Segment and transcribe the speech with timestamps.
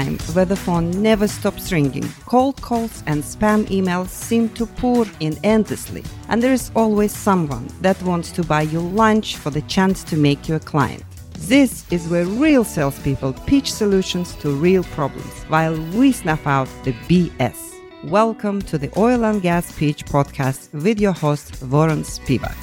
[0.00, 2.08] time where the phone never stops ringing.
[2.26, 7.66] Cold calls and spam emails seem to pour in endlessly, and there is always someone
[7.80, 11.02] that wants to buy you lunch for the chance to make you a client.
[11.48, 16.92] This is where real salespeople pitch solutions to real problems while we snuff out the
[17.08, 17.58] BS.
[18.04, 22.56] Welcome to the Oil and Gas Pitch podcast with your host, Warren Spivak.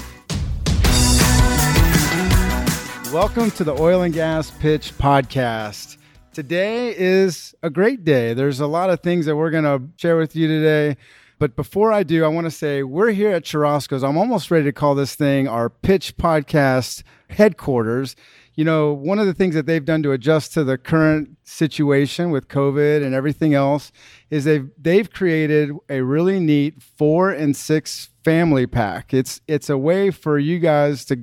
[3.13, 5.96] Welcome to the Oil and Gas Pitch podcast.
[6.37, 8.35] Today is a great day.
[8.35, 10.95] There's a lot of things that we're going to share with you today.
[11.39, 14.03] But before I do, I want to say we're here at Churrasco's.
[14.03, 17.01] I'm almost ready to call this thing our Pitch Podcast
[17.31, 18.15] headquarters
[18.53, 22.29] you know, one of the things that they've done to adjust to the current situation
[22.29, 23.91] with COVID and everything else
[24.29, 29.11] is they've they've created a really neat four and six family pack.
[29.11, 31.19] It's it's a way for you guys to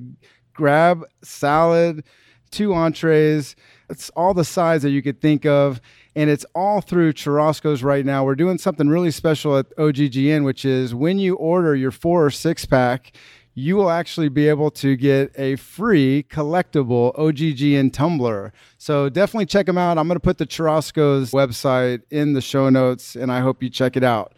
[0.55, 2.05] grab salad,
[2.53, 3.57] two entrees.
[3.89, 5.81] It's all the size that you could think of.
[6.17, 8.25] And it's all through Churrasco's right now.
[8.25, 12.31] We're doing something really special at OGGN, which is when you order your four or
[12.31, 13.13] six pack,
[13.55, 18.53] you will actually be able to get a free collectible OGGN tumbler.
[18.79, 19.99] So definitely check them out.
[19.99, 23.71] I'm going to put the Churrasco's website in the show notes, and I hope you
[23.71, 24.35] check it out.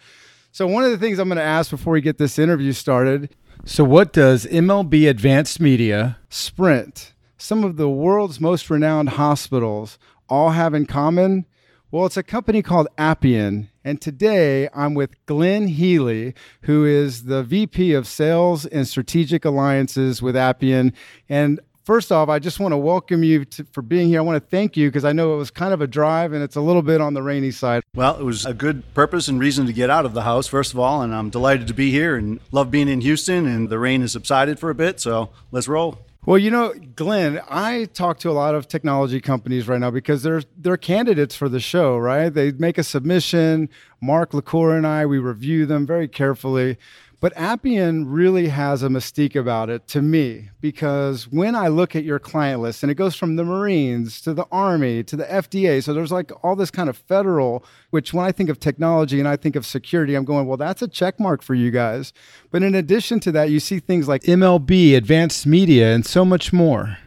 [0.53, 3.35] So, one of the things I'm going to ask before we get this interview started
[3.69, 9.99] so, what does MLB Advanced Media, Sprint, some of the world's most renowned hospitals
[10.29, 11.47] all have in common?
[11.91, 17.45] Well, it's a company called Appian, and today I'm with Glenn Healy, who is the
[17.45, 20.93] VP of Sales and Strategic Alliances with Appian.
[21.29, 24.19] And first off, I just want to welcome you to, for being here.
[24.19, 26.43] I want to thank you because I know it was kind of a drive and
[26.43, 27.85] it's a little bit on the rainy side.
[27.95, 30.73] Well, it was a good purpose and reason to get out of the house, first
[30.73, 33.47] of all, and I'm delighted to be here and love being in Houston.
[33.47, 36.06] And the rain has subsided for a bit, so let's roll.
[36.27, 40.25] Well, you know, Glenn, I talk to a lot of technology companies right now because
[40.25, 42.31] they're they're candidates for the show, right?
[42.31, 43.69] They make a submission.
[44.03, 46.79] Mark LaCour and I, we review them very carefully.
[47.19, 52.05] But Appian really has a mystique about it to me because when I look at
[52.05, 55.83] your client list, and it goes from the Marines to the Army to the FDA,
[55.83, 59.29] so there's like all this kind of federal, which when I think of technology and
[59.29, 62.13] I think of security, I'm going, well, that's a check mark for you guys.
[62.51, 66.53] But in addition to that, you see things like MLB, advanced media, and so much
[66.53, 66.99] more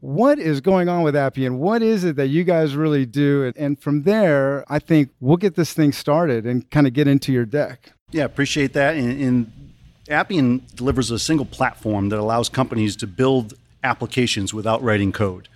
[0.00, 1.58] what is going on with Appian?
[1.58, 3.52] What is it that you guys really do?
[3.56, 7.32] And from there, I think we'll get this thing started and kind of get into
[7.32, 7.95] your deck.
[8.12, 8.96] Yeah, appreciate that.
[8.96, 9.72] And, and
[10.08, 15.48] Appian delivers a single platform that allows companies to build applications without writing code.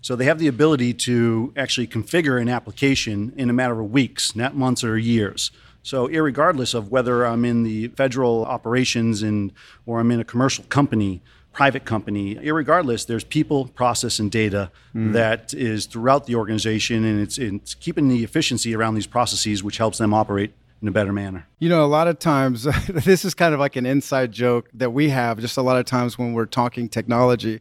[0.00, 4.36] So they have the ability to actually configure an application in a matter of weeks,
[4.36, 5.50] not months or years.
[5.82, 9.52] So, regardless of whether I'm in the federal operations and
[9.86, 11.22] or I'm in a commercial company,
[11.52, 15.12] private company, regardless, there's people, process, and data mm.
[15.14, 19.78] that is throughout the organization, and it's, it's keeping the efficiency around these processes, which
[19.78, 21.46] helps them operate in a better manner.
[21.58, 24.90] You know, a lot of times, this is kind of like an inside joke that
[24.90, 27.60] we have just a lot of times when we're talking technology.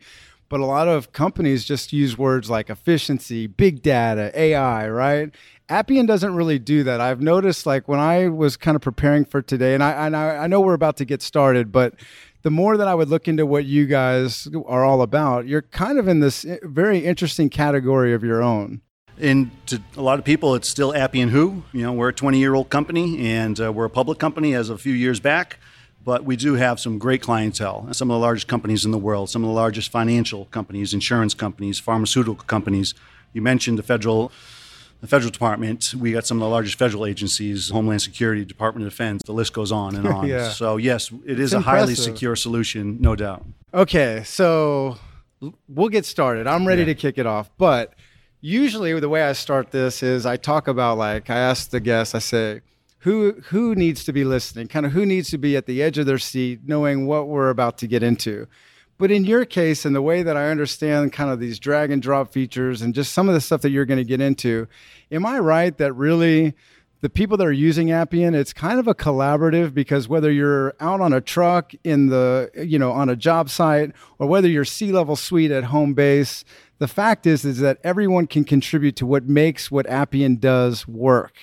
[0.50, 5.36] But a lot of companies just use words like efficiency, big data, AI, right?
[5.68, 7.02] Appian doesn't really do that.
[7.02, 10.48] I've noticed, like when I was kind of preparing for today, and I, and I,
[10.48, 11.96] know we're about to get started, but
[12.44, 16.00] the more that I would look into what you guys are all about, you're kind
[16.00, 18.82] of in this eh, very interesting category of your own.
[19.20, 21.64] And to a lot of people, it's still Appian who.
[21.74, 24.70] You know, we're a 20 year old company and uh, we're a public company as
[24.70, 25.60] a few years back,
[26.04, 27.88] but we do have some great clientele.
[27.94, 31.34] Some of the largest companies in the world, some of the largest financial companies, insurance
[31.34, 32.94] companies, pharmaceutical companies.
[33.34, 34.32] You mentioned the federal.
[35.00, 38.92] The federal department, we got some of the largest federal agencies, Homeland Security, Department of
[38.92, 40.26] Defense, the list goes on and on.
[40.26, 40.50] yeah.
[40.50, 41.64] So, yes, it is it's a impressive.
[41.64, 43.46] highly secure solution, no doubt.
[43.76, 44.98] Okay, so
[45.68, 46.48] we'll get started.
[46.48, 46.88] I'm ready yeah.
[46.88, 47.52] to kick it off.
[47.60, 47.94] But
[48.42, 52.16] usually the way I start this is I talk about like I ask the guests,
[52.16, 52.62] I say,
[53.00, 55.98] who who needs to be listening, kind of who needs to be at the edge
[55.98, 58.48] of their seat, knowing what we're about to get into.
[58.98, 62.02] But in your case, and the way that I understand kind of these drag and
[62.02, 64.68] drop features and just some of the stuff that you're going to get into,
[65.12, 66.56] am I right that really
[67.02, 71.00] the people that are using Appian, it's kind of a collaborative because whether you're out
[71.00, 75.16] on a truck in the, you know, on a job site or whether you're C-level
[75.16, 76.44] suite at home base,
[76.80, 81.34] the fact is is that everyone can contribute to what makes what Appian does work.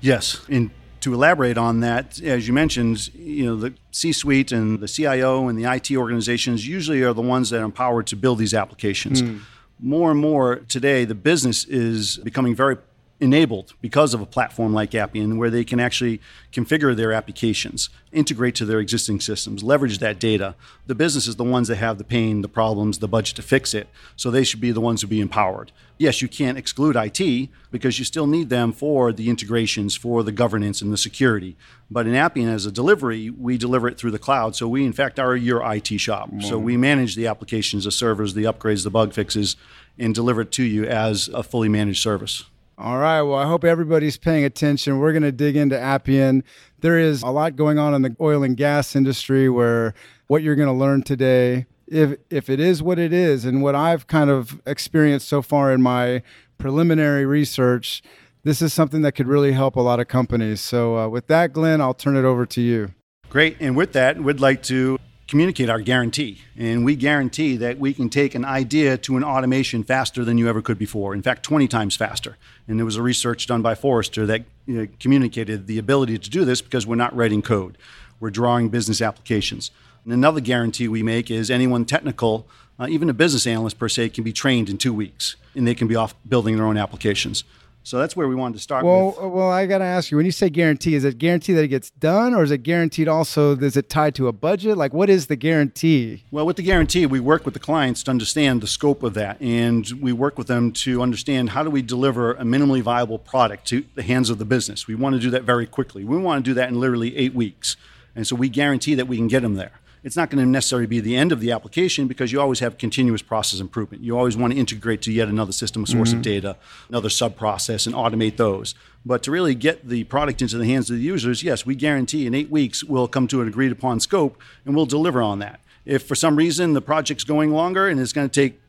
[0.00, 4.88] Yes, and to elaborate on that, as you mentioned, you know the C-suite and the
[4.88, 8.54] CIO and the IT organizations usually are the ones that are empowered to build these
[8.54, 9.22] applications.
[9.22, 9.40] Mm.
[9.78, 12.78] More and more today, the business is becoming very
[13.18, 16.20] enabled because of a platform like Appian where they can actually
[16.52, 20.54] configure their applications, integrate to their existing systems, leverage that data.
[20.86, 23.72] The business is the ones that have the pain, the problems, the budget to fix
[23.72, 23.88] it.
[24.16, 25.72] So they should be the ones who be empowered.
[25.98, 30.32] Yes, you can't exclude IT because you still need them for the integrations, for the
[30.32, 31.56] governance and the security.
[31.90, 34.54] But in Appian as a delivery, we deliver it through the cloud.
[34.56, 36.28] So we in fact are your IT shop.
[36.28, 36.42] Mm-hmm.
[36.42, 39.56] So we manage the applications, the servers, the upgrades, the bug fixes,
[39.98, 42.44] and deliver it to you as a fully managed service.
[42.78, 43.22] All right.
[43.22, 44.98] Well, I hope everybody's paying attention.
[44.98, 46.44] We're going to dig into Appian.
[46.80, 49.94] There is a lot going on in the oil and gas industry where
[50.26, 53.74] what you're going to learn today, if if it is what it is, and what
[53.74, 56.22] I've kind of experienced so far in my
[56.58, 58.02] preliminary research,
[58.44, 60.60] this is something that could really help a lot of companies.
[60.60, 62.92] So, uh, with that, Glenn, I'll turn it over to you.
[63.30, 63.56] Great.
[63.58, 66.42] And with that, we'd like to communicate our guarantee.
[66.56, 70.48] And we guarantee that we can take an idea to an automation faster than you
[70.48, 71.14] ever could before.
[71.14, 72.36] In fact, 20 times faster.
[72.68, 76.30] And there was a research done by Forrester that you know, communicated the ability to
[76.30, 77.76] do this because we're not writing code,
[78.20, 79.70] we're drawing business applications.
[80.04, 82.46] And another guarantee we make is anyone technical,
[82.78, 85.74] uh, even a business analyst per se, can be trained in two weeks and they
[85.74, 87.42] can be off building their own applications.
[87.86, 88.84] So that's where we wanted to start.
[88.84, 89.32] Well, with.
[89.32, 91.68] well, I got to ask you: when you say guarantee, is it guarantee that it
[91.68, 93.56] gets done, or is it guaranteed also?
[93.56, 94.76] Is it tied to a budget?
[94.76, 96.24] Like, what is the guarantee?
[96.32, 99.40] Well, with the guarantee, we work with the clients to understand the scope of that,
[99.40, 103.68] and we work with them to understand how do we deliver a minimally viable product
[103.68, 104.88] to the hands of the business.
[104.88, 106.02] We want to do that very quickly.
[106.02, 107.76] We want to do that in literally eight weeks,
[108.16, 110.86] and so we guarantee that we can get them there it's not going to necessarily
[110.86, 114.04] be the end of the application because you always have continuous process improvement.
[114.04, 116.18] You always want to integrate to yet another system, a source mm-hmm.
[116.18, 116.56] of data,
[116.88, 118.76] another sub process, and automate those.
[119.04, 122.24] But to really get the product into the hands of the users, yes, we guarantee
[122.24, 125.58] in eight weeks we'll come to an agreed upon scope and we'll deliver on that.
[125.84, 128.60] If for some reason the project's going longer and it's going to take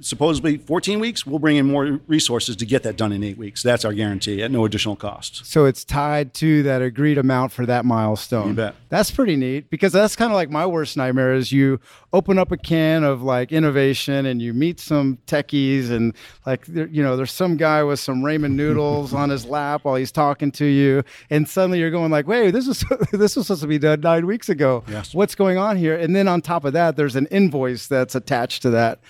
[0.00, 3.62] supposedly 14 weeks, we'll bring in more resources to get that done in eight weeks.
[3.62, 5.44] That's our guarantee at no additional cost.
[5.46, 8.48] So it's tied to that agreed amount for that milestone.
[8.48, 8.74] You bet.
[8.88, 11.80] That's pretty neat because that's kind of like my worst nightmare is you
[12.12, 16.14] open up a can of like innovation and you meet some techies and
[16.44, 20.12] like, you know, there's some guy with some ramen noodles on his lap while he's
[20.12, 21.02] talking to you.
[21.30, 24.26] And suddenly you're going like, wait, this was, this was supposed to be done nine
[24.26, 24.84] weeks ago.
[24.88, 25.14] Yes.
[25.14, 25.96] What's going on here?
[25.96, 29.00] And then on top of that, there's an invoice that's attached to that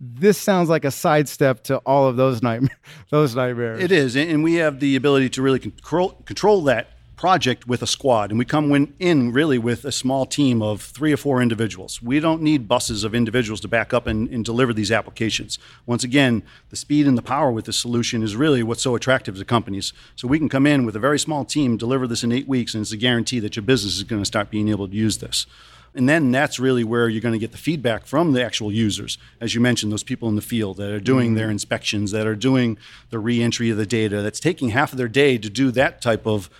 [0.00, 2.76] this sounds like a sidestep to all of those nightmares.
[3.10, 3.82] those nightmares.
[3.82, 7.86] It is, and we have the ability to really control control that project with a
[7.86, 12.02] squad, and we come in really with a small team of three or four individuals.
[12.02, 15.58] We don't need buses of individuals to back up and, and deliver these applications.
[15.86, 19.38] Once again, the speed and the power with this solution is really what's so attractive
[19.38, 19.94] to companies.
[20.14, 22.74] So we can come in with a very small team, deliver this in eight weeks,
[22.74, 25.18] and it's a guarantee that your business is going to start being able to use
[25.18, 25.46] this.
[25.96, 29.16] And then that's really where you're going to get the feedback from the actual users.
[29.40, 31.38] As you mentioned, those people in the field that are doing mm-hmm.
[31.38, 32.76] their inspections, that are doing
[33.08, 36.26] the reentry of the data, that's taking half of their day to do that type
[36.26, 36.50] of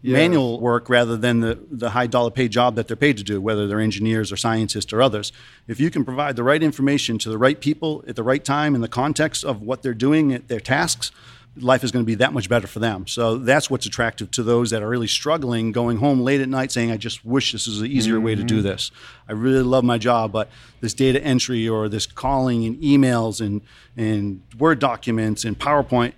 [0.00, 0.14] yeah.
[0.14, 3.40] manual work rather than the, the high dollar paid job that they're paid to do,
[3.40, 5.32] whether they're engineers or scientists or others.
[5.68, 8.74] If you can provide the right information to the right people at the right time
[8.74, 11.10] in the context of what they're doing at their tasks,
[11.58, 13.06] life is going to be that much better for them.
[13.06, 16.70] So that's what's attractive to those that are really struggling, going home late at night
[16.70, 18.24] saying, I just wish this was an easier mm-hmm.
[18.24, 18.68] way to do mm-hmm.
[18.68, 18.90] this.
[19.28, 20.50] I really love my job, but
[20.80, 23.62] this data entry or this calling and emails and,
[23.96, 26.12] and Word documents and PowerPoint,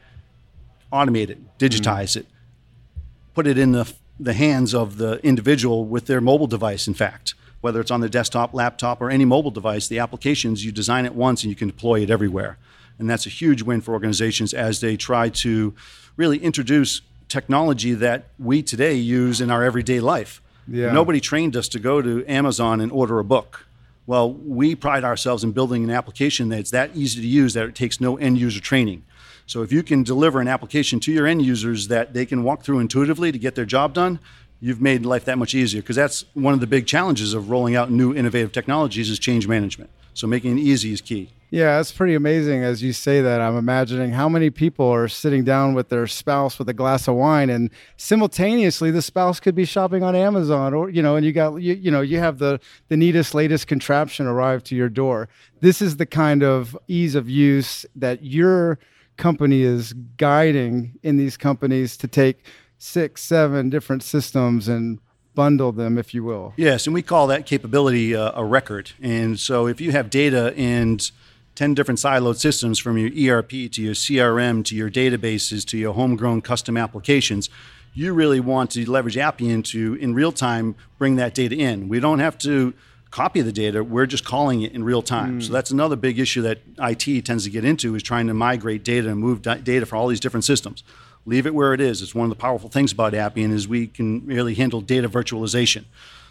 [0.92, 2.20] automate it, digitize mm-hmm.
[2.20, 2.26] it,
[3.34, 7.34] put it in the, the hands of the individual with their mobile device, in fact.
[7.60, 11.14] Whether it's on their desktop, laptop, or any mobile device, the applications, you design it
[11.14, 12.56] once and you can deploy it everywhere.
[12.98, 15.74] And that's a huge win for organizations as they try to
[16.16, 20.42] really introduce technology that we today use in our everyday life.
[20.66, 20.92] Yeah.
[20.92, 23.66] Nobody trained us to go to Amazon and order a book.
[24.06, 27.74] Well, we pride ourselves in building an application that's that easy to use that it
[27.74, 29.04] takes no end user training.
[29.46, 32.62] So if you can deliver an application to your end users that they can walk
[32.62, 34.18] through intuitively to get their job done,
[34.60, 37.76] you've made life that much easier because that's one of the big challenges of rolling
[37.76, 39.90] out new innovative technologies is change management.
[40.14, 41.30] So making it easy is key.
[41.50, 43.40] Yeah, it's pretty amazing as you say that.
[43.40, 47.14] I'm imagining how many people are sitting down with their spouse with a glass of
[47.14, 51.32] wine and simultaneously the spouse could be shopping on Amazon or you know and you
[51.32, 55.28] got you, you know you have the the neatest latest contraption arrive to your door.
[55.60, 58.78] This is the kind of ease of use that your
[59.16, 62.44] company is guiding in these companies to take
[62.78, 65.00] six, seven different systems and
[65.34, 66.52] bundle them, if you will.
[66.56, 68.92] Yes, and we call that capability uh, a record.
[69.00, 71.10] And so if you have data and
[71.58, 75.92] 10 different siloed systems from your ERP to your CRM to your databases to your
[75.92, 77.50] homegrown custom applications.
[77.94, 81.88] You really want to leverage Appian to, in real time, bring that data in.
[81.88, 82.74] We don't have to
[83.10, 83.82] copy the data.
[83.82, 85.40] We're just calling it in real time.
[85.40, 85.46] Mm.
[85.48, 88.84] So that's another big issue that IT tends to get into is trying to migrate
[88.84, 90.84] data and move data for all these different systems.
[91.26, 92.02] Leave it where it is.
[92.02, 95.86] It's one of the powerful things about Appian is we can really handle data virtualization.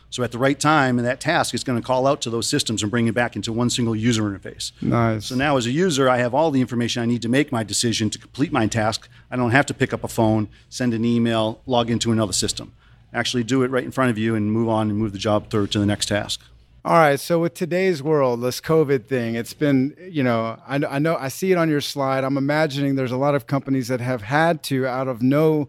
[0.10, 2.48] So at the right time in that task, it's going to call out to those
[2.48, 4.72] systems and bring it back into one single user interface.
[4.82, 5.26] Nice.
[5.26, 7.64] So now as a user, I have all the information I need to make my
[7.64, 9.10] decision to complete my task.
[9.30, 12.74] I don't have to pick up a phone, send an email, log into another system.
[13.14, 15.50] Actually do it right in front of you and move on and move the job
[15.50, 16.42] through to the next task.
[16.86, 17.20] All right.
[17.20, 21.28] So with today's world, this COVID thing, it's been, you know, I, I know I
[21.28, 22.24] see it on your slide.
[22.24, 25.68] I'm imagining there's a lot of companies that have had to, out of no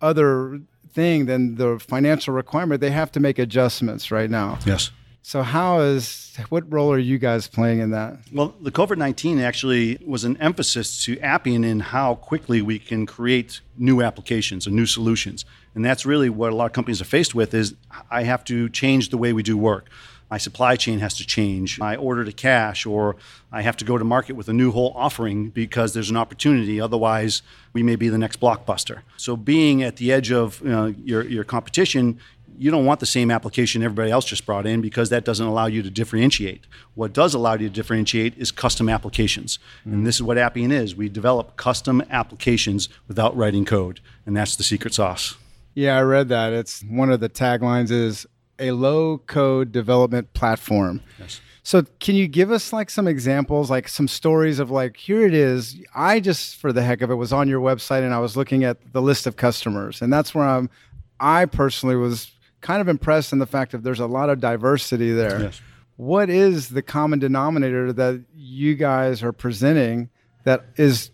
[0.00, 0.60] other
[0.92, 4.58] thing than the financial requirement, they have to make adjustments right now.
[4.66, 4.90] Yes.
[5.22, 8.18] So how is what role are you guys playing in that?
[8.32, 13.04] Well, the COVID nineteen actually was an emphasis to Appian in how quickly we can
[13.04, 15.44] create new applications and new solutions,
[15.74, 17.52] and that's really what a lot of companies are faced with.
[17.52, 17.74] Is
[18.10, 19.90] I have to change the way we do work
[20.30, 23.16] my supply chain has to change, my order to cash, or
[23.50, 26.80] I have to go to market with a new whole offering because there's an opportunity.
[26.80, 29.00] Otherwise, we may be the next blockbuster.
[29.16, 32.20] So, being at the edge of you know, your, your competition,
[32.56, 35.66] you don't want the same application everybody else just brought in because that doesn't allow
[35.66, 36.66] you to differentiate.
[36.94, 39.58] What does allow you to differentiate is custom applications.
[39.80, 39.94] Mm-hmm.
[39.94, 40.94] And this is what Appian is.
[40.94, 45.36] We develop custom applications without writing code, and that's the secret sauce.
[45.74, 46.52] Yeah, I read that.
[46.52, 48.26] It's one of the taglines is
[48.60, 51.00] a low code development platform.
[51.18, 51.40] Yes.
[51.62, 55.34] So can you give us like some examples, like some stories of like here it
[55.34, 55.76] is.
[55.94, 58.64] I just for the heck of it was on your website and I was looking
[58.64, 60.70] at the list of customers, and that's where I'm.
[61.20, 65.12] I personally was kind of impressed in the fact that there's a lot of diversity
[65.12, 65.42] there.
[65.42, 65.60] Yes.
[65.96, 70.08] What is the common denominator that you guys are presenting
[70.44, 71.10] that is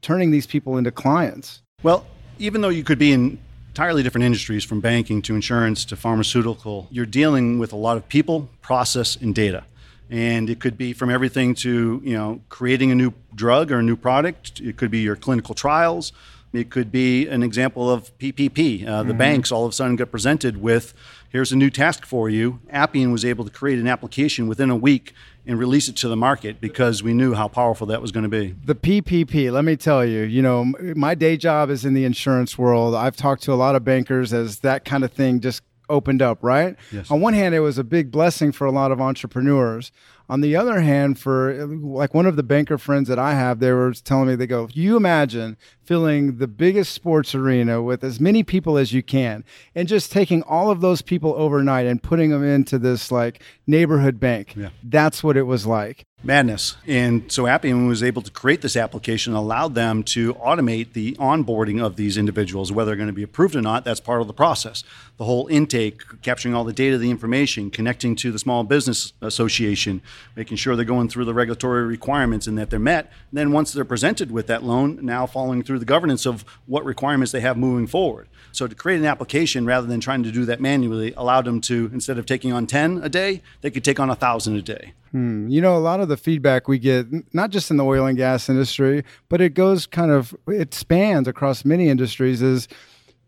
[0.00, 1.60] turning these people into clients?
[1.82, 2.06] Well,
[2.38, 3.38] even though you could be in
[3.70, 6.88] entirely different industries from banking to insurance to pharmaceutical.
[6.90, 9.62] You're dealing with a lot of people, process, and data.
[10.10, 13.82] And it could be from everything to, you know, creating a new drug or a
[13.82, 14.58] new product.
[14.58, 16.12] It could be your clinical trials.
[16.52, 18.84] It could be an example of PPP.
[18.84, 19.18] Uh, the mm-hmm.
[19.18, 20.92] banks all of a sudden got presented with
[21.28, 22.58] here's a new task for you.
[22.70, 25.14] Appian was able to create an application within a week
[25.46, 28.28] and release it to the market because we knew how powerful that was going to
[28.28, 28.54] be.
[28.64, 32.58] The PPP, let me tell you, you know, my day job is in the insurance
[32.58, 32.94] world.
[32.94, 36.38] I've talked to a lot of bankers as that kind of thing just opened up,
[36.42, 36.76] right?
[36.92, 37.10] Yes.
[37.10, 39.90] On one hand, it was a big blessing for a lot of entrepreneurs.
[40.30, 43.72] On the other hand, for like one of the banker friends that I have, they
[43.72, 48.44] were telling me, they go, you imagine filling the biggest sports arena with as many
[48.44, 49.44] people as you can
[49.74, 54.20] and just taking all of those people overnight and putting them into this like neighborhood
[54.20, 54.54] bank.
[54.56, 54.68] Yeah.
[54.84, 56.76] That's what it was like madness.
[56.86, 61.82] And so Appian was able to create this application, allowed them to automate the onboarding
[61.82, 63.84] of these individuals, whether they're going to be approved or not.
[63.84, 64.84] That's part of the process.
[65.20, 70.00] The whole intake, capturing all the data, the information, connecting to the Small Business Association,
[70.34, 73.12] making sure they're going through the regulatory requirements and that they're met.
[73.30, 76.86] And then once they're presented with that loan, now following through the governance of what
[76.86, 78.28] requirements they have moving forward.
[78.50, 81.90] So to create an application rather than trying to do that manually allowed them to,
[81.92, 84.94] instead of taking on 10 a day, they could take on a thousand a day.
[85.10, 85.48] Hmm.
[85.48, 88.16] You know, a lot of the feedback we get, not just in the oil and
[88.16, 92.68] gas industry, but it goes kind of, it spans across many industries, is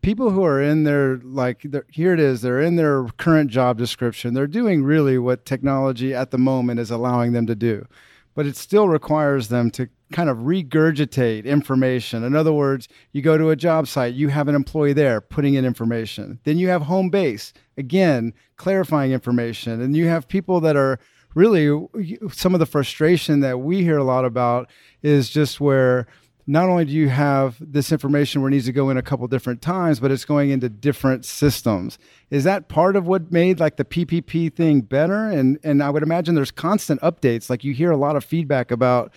[0.02, 4.35] people who are in their, like, here it is, they're in their current job description.
[4.35, 7.87] They're doing really what technology at the moment is allowing them to do.
[8.35, 12.25] But it still requires them to kind of regurgitate information.
[12.25, 15.54] In other words, you go to a job site, you have an employee there putting
[15.54, 16.40] in information.
[16.44, 19.80] Then you have home base, again, clarifying information.
[19.80, 20.99] And you have people that are
[21.35, 21.87] really
[22.30, 24.71] some of the frustration that we hear a lot about
[25.02, 26.06] is just where
[26.46, 29.26] not only do you have this information where it needs to go in a couple
[29.28, 31.99] different times, but it's going into different systems.
[32.30, 35.28] Is that part of what made like the PPP thing better?
[35.28, 37.49] And and I would imagine there's constant updates.
[37.49, 39.12] Like you hear a lot of feedback about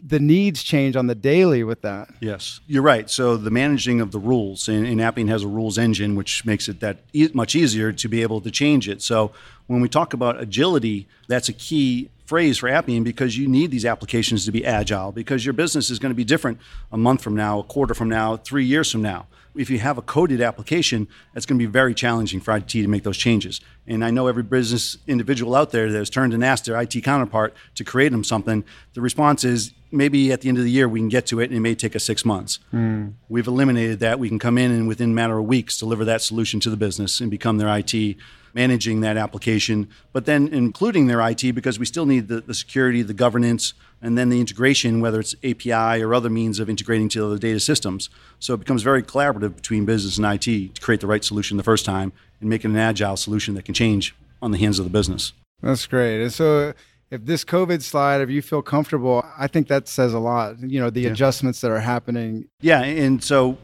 [0.00, 2.08] the needs change on the daily with that.
[2.20, 3.10] Yes, you're right.
[3.10, 6.68] So the managing of the rules, and, and Appian has a rules engine, which makes
[6.68, 9.02] it that e- much easier to be able to change it.
[9.02, 9.32] So
[9.66, 13.86] when we talk about agility, that's a key phrase for Appian because you need these
[13.86, 16.58] applications to be agile because your business is going to be different
[16.92, 19.26] a month from now, a quarter from now, three years from now
[19.58, 22.86] if you have a coded application, it's going to be very challenging for IT to
[22.86, 23.60] make those changes.
[23.86, 27.02] And I know every business individual out there that has turned and asked their IT
[27.02, 28.64] counterpart to create them something.
[28.94, 31.46] The response is maybe at the end of the year we can get to it,
[31.46, 32.60] and it may take us six months.
[32.72, 33.14] Mm.
[33.28, 34.18] We've eliminated that.
[34.18, 36.76] We can come in and within a matter of weeks deliver that solution to the
[36.76, 38.16] business and become their IT
[38.54, 43.02] managing that application, but then including their IT because we still need the, the security,
[43.02, 47.26] the governance, and then the integration, whether it's API or other means of integrating to
[47.26, 48.10] other data systems.
[48.38, 51.62] So it becomes very collaborative between business and IT to create the right solution the
[51.62, 54.84] first time and make it an agile solution that can change on the hands of
[54.84, 55.32] the business.
[55.62, 56.22] That's great.
[56.22, 56.74] And so
[57.10, 60.60] if this COVID slide, if you feel comfortable, I think that says a lot.
[60.60, 61.10] You know, the yeah.
[61.10, 62.48] adjustments that are happening.
[62.60, 63.58] Yeah, and so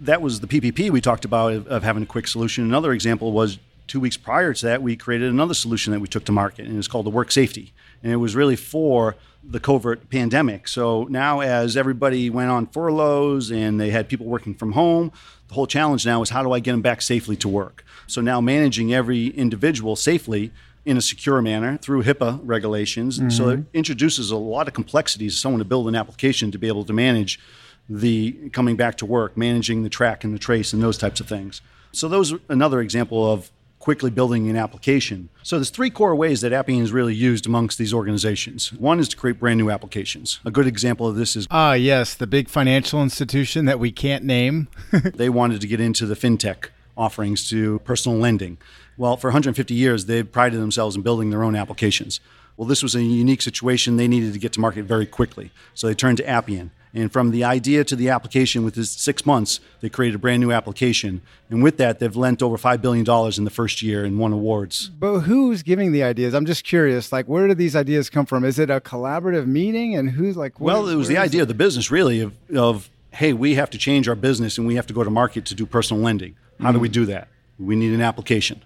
[0.00, 2.64] that was the PPP we talked about of, of having a quick solution.
[2.64, 6.24] Another example was two weeks prior to that, we created another solution that we took
[6.24, 9.16] to market, and it's called the Work Safety, and it was really for
[9.48, 10.66] the COVID pandemic.
[10.68, 15.12] So now, as everybody went on furloughs and they had people working from home,
[15.48, 17.84] the whole challenge now is how do I get them back safely to work?
[18.08, 20.50] So now managing every individual safely
[20.84, 23.18] in a secure manner through HIPAA regulations.
[23.18, 23.30] Mm-hmm.
[23.30, 26.68] So it introduces a lot of complexities to someone to build an application to be
[26.68, 27.40] able to manage
[27.88, 31.28] the coming back to work, managing the track and the trace and those types of
[31.28, 31.60] things.
[31.92, 33.50] So those are another example of
[33.86, 35.28] quickly building an application.
[35.44, 38.72] So there's three core ways that Appian is really used amongst these organizations.
[38.72, 40.40] One is to create brand new applications.
[40.44, 44.24] A good example of this is Ah, yes, the big financial institution that we can't
[44.24, 44.66] name.
[45.14, 48.58] they wanted to get into the fintech offerings to personal lending.
[48.96, 52.18] Well, for 150 years, they've prided themselves in building their own applications.
[52.56, 53.98] Well, this was a unique situation.
[53.98, 55.52] They needed to get to market very quickly.
[55.74, 56.72] So they turned to Appian.
[56.96, 60.40] And from the idea to the application, with this six months, they created a brand
[60.40, 61.20] new application.
[61.50, 63.04] And with that, they've lent over $5 billion
[63.36, 64.88] in the first year and won awards.
[64.88, 66.32] But who's giving the ideas?
[66.32, 67.12] I'm just curious.
[67.12, 68.46] Like, where do these ideas come from?
[68.46, 69.94] Is it a collaborative meeting?
[69.94, 71.42] And who's like, well, it was the idea it?
[71.42, 74.76] of the business, really, of, of, hey, we have to change our business and we
[74.76, 76.34] have to go to market to do personal lending.
[76.60, 76.72] How mm-hmm.
[76.72, 76.92] do we mm.
[76.92, 77.28] do that?
[77.58, 78.62] We need an application.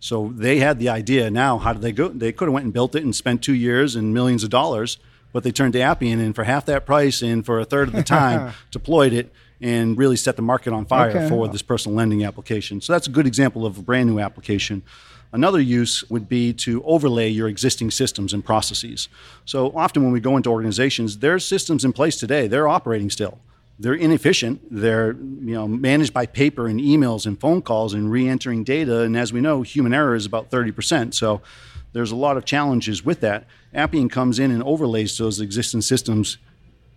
[0.00, 1.30] So they had the idea.
[1.30, 2.08] Now, how do they go?
[2.08, 4.98] They could have went and built it and spent two years and millions of dollars,
[5.32, 7.94] but they turned to Appian and for half that price and for a third of
[7.94, 11.28] the time deployed it and really set the market on fire okay.
[11.28, 12.80] for this personal lending application.
[12.80, 14.82] So that's a good example of a brand new application.
[15.32, 19.08] Another use would be to overlay your existing systems and processes.
[19.44, 22.46] So often when we go into organizations, there's systems in place today.
[22.46, 23.38] They're operating still
[23.78, 24.60] they're inefficient.
[24.70, 29.00] They're you know managed by paper and emails and phone calls and re-entering data.
[29.02, 31.14] And as we know, human error is about 30%.
[31.14, 31.40] So
[31.98, 33.44] there's a lot of challenges with that.
[33.74, 36.38] Appian comes in and overlays those existing systems,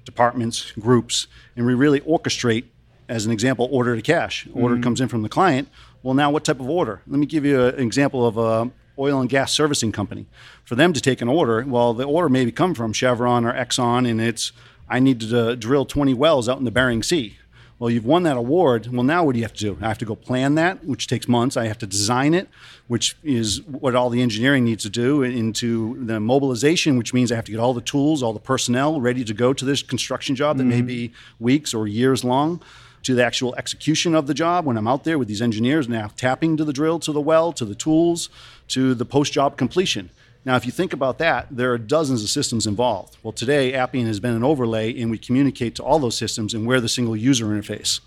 [0.05, 2.65] departments, groups, and we really orchestrate,
[3.10, 4.48] as an example, order to cash.
[4.53, 4.84] Order mm-hmm.
[4.84, 5.70] comes in from the client.
[6.03, 7.01] Well, now what type of order?
[7.08, 10.27] Let me give you an example of a oil and gas servicing company.
[10.63, 14.08] For them to take an order, well, the order maybe come from Chevron or Exxon,
[14.08, 14.51] and it's
[14.87, 17.40] I need to drill 20 wells out in the Bering Sea.
[17.81, 18.94] Well, you've won that award.
[18.94, 19.77] Well, now what do you have to do?
[19.81, 21.57] I have to go plan that, which takes months.
[21.57, 22.48] I have to design it,
[22.87, 27.37] which is what all the engineering needs to do, into the mobilization, which means I
[27.37, 30.35] have to get all the tools, all the personnel ready to go to this construction
[30.35, 30.70] job that mm-hmm.
[30.70, 32.61] may be weeks or years long,
[33.01, 36.11] to the actual execution of the job when I'm out there with these engineers now
[36.15, 38.29] tapping to the drill, to the well, to the tools,
[38.67, 40.11] to the post job completion.
[40.44, 43.18] Now, if you think about that, there are dozens of systems involved.
[43.22, 46.68] Well, today, Appian has been an overlay, and we communicate to all those systems, and
[46.68, 48.00] we're the single user interface.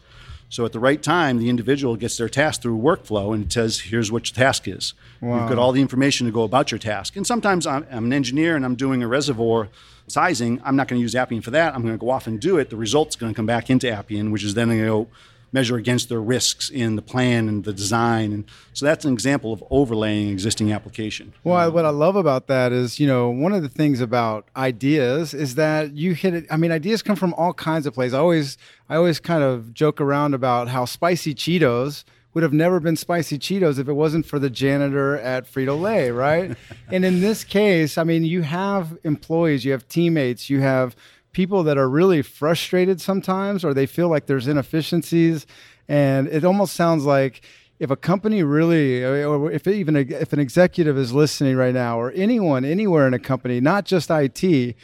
[0.49, 3.81] So at the right time, the individual gets their task through workflow, and it says,
[3.81, 5.41] "Here's what your task is." Wow.
[5.41, 7.17] You've got all the information to go about your task.
[7.17, 9.69] And sometimes I'm, I'm an engineer and I'm doing a reservoir
[10.07, 10.61] sizing.
[10.65, 11.75] I'm not going to use Appian for that.
[11.75, 12.71] I'm going to go off and do it.
[12.71, 15.09] The result's going to come back into Appian, which is then going to go
[15.55, 18.33] measure against their risks in the plan and the design.
[18.33, 21.33] And so that's an example of overlaying existing application.
[21.45, 25.33] Well, what I love about that is, you know, one of the things about ideas
[25.33, 26.47] is that you hit it.
[26.51, 28.15] I mean, ideas come from all kinds of places.
[28.15, 32.03] I always, I always kind of joke around about how spicy Cheetos
[32.35, 36.11] would have never been spicy Cheetos if it wasn't for the janitor at Frito Lay,
[36.11, 36.57] right?
[36.89, 40.97] and in this case, I mean, you have employees, you have teammates, you have
[41.35, 45.47] people that are really frustrated sometimes or they feel like there's inefficiencies
[45.89, 47.43] and it almost sounds like
[47.79, 52.01] if a company really or if even a, if an executive is listening right now
[52.01, 54.75] or anyone anywhere in a company not just IT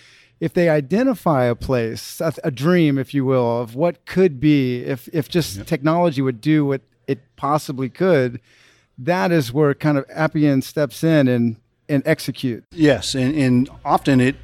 [0.41, 4.83] if they identify a place a, a dream if you will of what could be
[4.83, 5.67] if if just yep.
[5.67, 8.41] technology would do what it possibly could
[8.99, 11.57] that is where kind of Appian steps in and
[11.91, 12.65] and execute.
[12.71, 14.37] Yes, and, and often it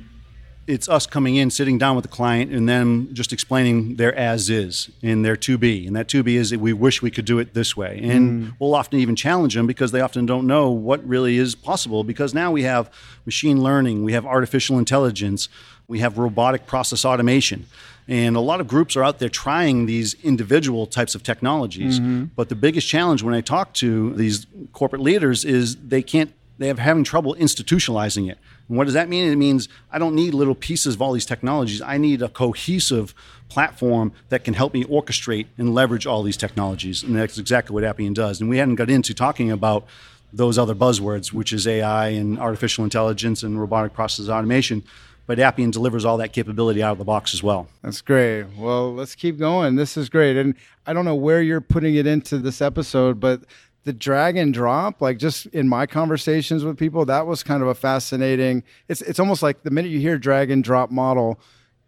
[0.67, 4.51] it's us coming in, sitting down with the client, and then just explaining their as
[4.51, 5.87] is and their to be.
[5.87, 8.01] And that to be is that we wish we could do it this way.
[8.03, 8.57] And mm.
[8.59, 12.05] we'll often even challenge them because they often don't know what really is possible.
[12.05, 12.91] Because now we have
[13.25, 15.49] machine learning, we have artificial intelligence,
[15.87, 17.67] we have robotic process automation.
[18.09, 21.99] And a lot of groups are out there trying these individual types of technologies.
[21.99, 22.27] Mm-hmm.
[22.37, 26.69] But the biggest challenge when I talk to these corporate leaders is they can't, they
[26.69, 28.39] have having trouble institutionalizing it.
[28.69, 29.31] And what does that mean?
[29.31, 31.83] It means I don't need little pieces of all these technologies.
[31.83, 33.15] I need a cohesive
[33.49, 37.03] platform that can help me orchestrate and leverage all these technologies.
[37.03, 38.41] And that's exactly what Appian does.
[38.41, 39.87] And we hadn't got into talking about
[40.33, 44.83] those other buzzwords, which is AI and artificial intelligence and robotic process automation.
[45.27, 47.67] But Appian delivers all that capability out of the box as well.
[47.83, 48.45] That's great.
[48.57, 49.75] Well, let's keep going.
[49.75, 50.37] This is great.
[50.37, 50.55] And
[50.87, 53.43] I don't know where you're putting it into this episode, but
[53.87, 57.69] the drag and drop, like just in my conversations with people, that was kind of
[57.69, 58.65] a fascinating.
[58.89, 61.39] It's it's almost like the minute you hear drag and drop model,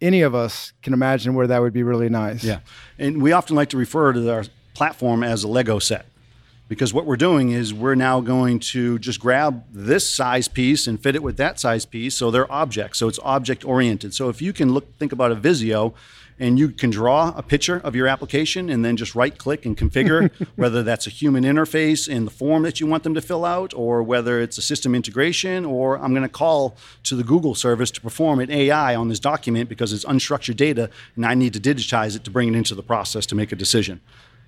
[0.01, 2.45] any of us can imagine where that would be really nice.
[2.45, 2.61] Yeah,
[3.01, 6.07] and we often like to refer to our platform as a Lego set
[6.69, 11.03] because what we're doing is we're now going to just grab this size piece and
[11.03, 14.41] fit it with that size piece so they're objects so it's object oriented so if
[14.41, 15.95] you can look think about a visio
[16.39, 19.77] and you can draw a picture of your application and then just right click and
[19.77, 23.45] configure whether that's a human interface in the form that you want them to fill
[23.45, 27.55] out or whether it's a system integration or i'm going to call to the google
[27.55, 31.53] service to perform an ai on this document because it's unstructured data and i need
[31.53, 34.01] to digitize it to bring it into the process to make a decision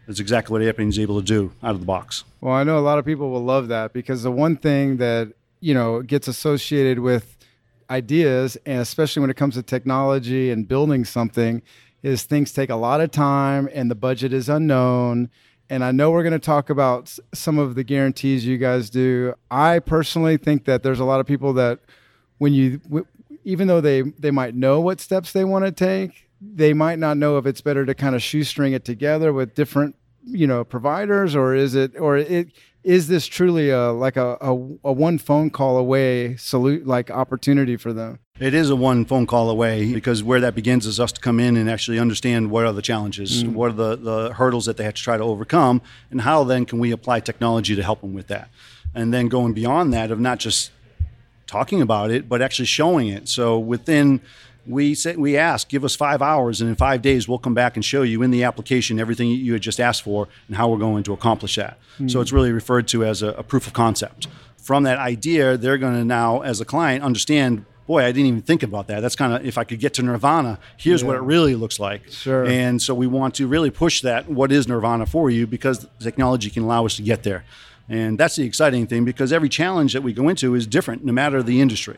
[0.06, 2.24] that's exactly what Appian is able to do out of the box.
[2.40, 5.32] Well, I know a lot of people will love that because the one thing that
[5.60, 7.36] you know gets associated with
[7.90, 11.62] ideas, and especially when it comes to technology and building something,
[12.02, 15.28] is things take a lot of time and the budget is unknown.
[15.68, 19.34] And I know we're going to talk about some of the guarantees you guys do.
[19.50, 21.80] I personally think that there's a lot of people that
[22.38, 22.80] when you
[23.44, 27.16] even though they they might know what steps they want to take they might not
[27.16, 31.36] know if it's better to kind of shoestring it together with different you know providers
[31.36, 32.48] or is it or it
[32.82, 34.50] is this truly a like a, a,
[34.84, 39.26] a one phone call away salute like opportunity for them it is a one phone
[39.26, 42.64] call away because where that begins is us to come in and actually understand what
[42.64, 43.52] are the challenges, mm.
[43.52, 46.64] what are the, the hurdles that they have to try to overcome, and how then
[46.64, 48.48] can we apply technology to help them with that.
[48.94, 50.70] And then going beyond that of not just
[51.46, 53.28] talking about it, but actually showing it.
[53.28, 54.22] So within
[54.70, 57.76] we say, we ask, give us five hours, and in five days we'll come back
[57.76, 60.78] and show you in the application everything you had just asked for and how we're
[60.78, 61.78] going to accomplish that.
[61.94, 62.08] Mm-hmm.
[62.08, 64.28] So it's really referred to as a, a proof of concept.
[64.56, 68.42] From that idea, they're going to now, as a client, understand boy, I didn't even
[68.42, 69.00] think about that.
[69.00, 71.08] That's kind of if I could get to nirvana, here's yeah.
[71.08, 72.08] what it really looks like.
[72.08, 72.46] Sure.
[72.46, 74.28] And so we want to really push that.
[74.28, 75.44] What is nirvana for you?
[75.44, 77.44] Because technology can allow us to get there.
[77.88, 81.12] And that's the exciting thing because every challenge that we go into is different no
[81.12, 81.96] matter the industry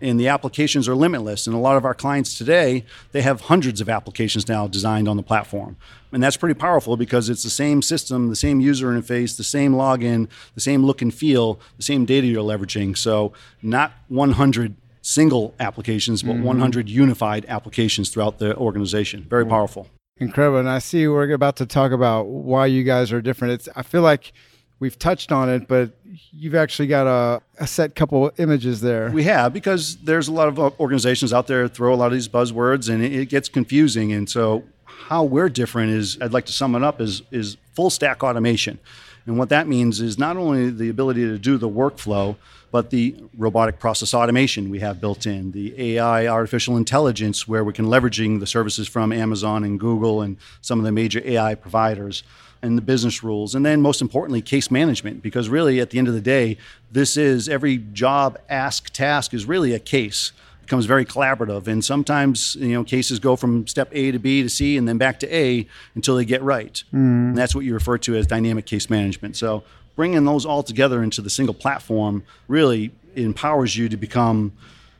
[0.00, 1.46] and the applications are limitless.
[1.46, 5.16] And a lot of our clients today, they have hundreds of applications now designed on
[5.16, 5.76] the platform.
[6.12, 9.72] And that's pretty powerful because it's the same system, the same user interface, the same
[9.72, 12.96] login, the same look and feel, the same data you're leveraging.
[12.96, 13.32] So,
[13.62, 16.44] not 100 single applications, but mm-hmm.
[16.44, 19.26] 100 unified applications throughout the organization.
[19.28, 19.88] Very powerful.
[20.18, 20.58] Incredible.
[20.58, 23.54] And I see we're about to talk about why you guys are different.
[23.54, 24.32] It's I feel like
[24.80, 25.90] we've touched on it, but
[26.32, 29.10] you've actually got a, a, set couple images there.
[29.10, 32.14] We have because there's a lot of uh, organizations out there throw a lot of
[32.14, 34.12] these buzzwords, and it, it gets confusing.
[34.12, 37.90] And so, how we're different is I'd like to sum it up is is full
[37.90, 38.80] stack automation,
[39.26, 42.36] and what that means is not only the ability to do the workflow.
[42.72, 47.72] But the robotic process automation we have built in, the AI, artificial intelligence, where we
[47.72, 52.22] can leveraging the services from Amazon and Google and some of the major AI providers
[52.62, 53.54] and the business rules.
[53.54, 56.56] And then, most importantly, case management, because really, at the end of the day,
[56.90, 60.32] this is every job, ask, task is really a case.
[60.60, 61.66] It becomes very collaborative.
[61.66, 64.98] And sometimes, you know, cases go from step A to B to C and then
[64.98, 66.82] back to A until they get right.
[66.92, 67.30] Mm.
[67.30, 69.36] And that's what you refer to as dynamic case management.
[69.36, 69.62] So,
[69.96, 74.52] bringing those all together into the single platform really empowers you to become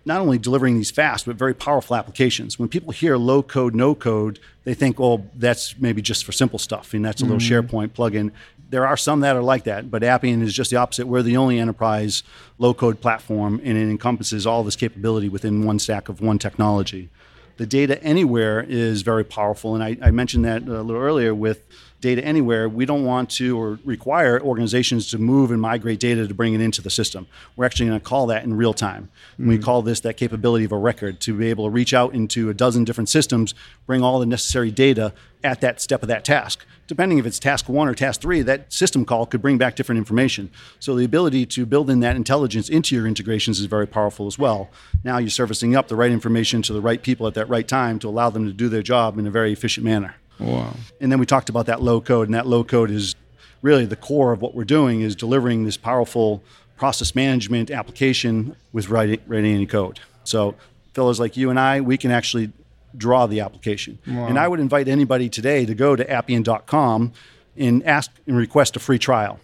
[0.04, 2.58] not only delivering these fast but very powerful applications.
[2.58, 6.58] When people hear low code, no code, they think, "Oh, that's maybe just for simple
[6.58, 7.76] stuff," and that's a little mm-hmm.
[7.76, 8.30] SharePoint plugin.
[8.70, 11.08] There are some that are like that, but Appian is just the opposite.
[11.08, 12.22] We're the only enterprise
[12.58, 17.08] low code platform, and it encompasses all this capability within one stack of one technology.
[17.56, 21.62] The data anywhere is very powerful, and I, I mentioned that a little earlier with
[22.00, 26.34] data anywhere, we don't want to or require organizations to move and migrate data to
[26.34, 27.26] bring it into the system.
[27.56, 29.10] We're actually going to call that in real time.
[29.34, 29.48] Mm-hmm.
[29.48, 32.48] We call this that capability of a record to be able to reach out into
[32.50, 33.54] a dozen different systems,
[33.86, 36.64] bring all the necessary data at that step of that task.
[36.86, 39.98] Depending if it's task one or task three, that system call could bring back different
[39.98, 40.50] information.
[40.80, 44.38] So the ability to build in that intelligence into your integrations is very powerful as
[44.38, 44.70] well.
[45.04, 47.98] Now you're servicing up the right information to the right people at that right time
[48.00, 50.16] to allow them to do their job in a very efficient manner.
[50.40, 50.74] Wow.
[51.00, 53.14] And then we talked about that low code, and that low code is
[53.62, 56.42] really the core of what we're doing is delivering this powerful
[56.76, 60.00] process management application with writing, writing any code.
[60.24, 60.54] So
[60.94, 62.52] fellows like you and I, we can actually
[62.96, 63.98] draw the application.
[64.06, 64.26] Wow.
[64.26, 67.12] And I would invite anybody today to go to appian.com
[67.56, 69.38] and ask and request a free trial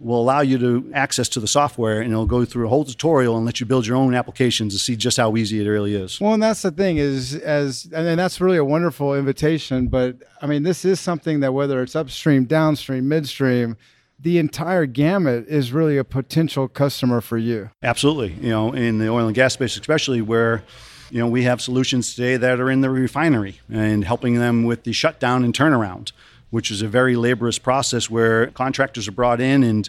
[0.00, 3.36] will allow you to access to the software and it'll go through a whole tutorial
[3.36, 6.20] and let you build your own applications to see just how easy it really is.
[6.20, 10.46] Well, and that's the thing is as and that's really a wonderful invitation, but I
[10.46, 13.76] mean this is something that whether it's upstream, downstream, midstream,
[14.20, 17.70] the entire gamut is really a potential customer for you.
[17.82, 18.32] Absolutely.
[18.40, 20.62] You know, in the oil and gas space especially where
[21.10, 24.84] you know, we have solutions today that are in the refinery and helping them with
[24.84, 26.12] the shutdown and turnaround
[26.50, 29.88] which is a very laborious process where contractors are brought in and